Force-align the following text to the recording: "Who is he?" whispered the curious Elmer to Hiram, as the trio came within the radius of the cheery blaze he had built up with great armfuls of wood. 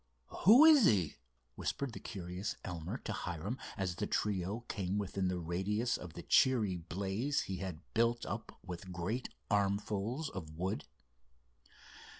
"Who 0.45 0.65
is 0.65 0.85
he?" 0.85 1.17
whispered 1.53 1.93
the 1.93 1.99
curious 1.99 2.55
Elmer 2.65 2.97
to 3.05 3.13
Hiram, 3.13 3.59
as 3.77 3.95
the 3.97 4.07
trio 4.07 4.61
came 4.67 4.97
within 4.97 5.27
the 5.27 5.37
radius 5.37 5.95
of 5.95 6.13
the 6.13 6.23
cheery 6.23 6.77
blaze 6.77 7.41
he 7.41 7.57
had 7.57 7.81
built 7.93 8.25
up 8.25 8.57
with 8.65 8.91
great 8.91 9.29
armfuls 9.51 10.29
of 10.31 10.57
wood. 10.57 10.85